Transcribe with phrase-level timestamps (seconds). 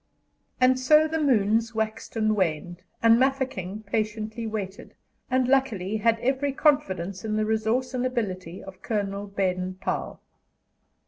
[0.59, 4.95] And so the moons waxed and waned, and Mafeking patiently waited,
[5.29, 10.19] and, luckily, had every confidence in the resource and ability of Colonel Baden Powell.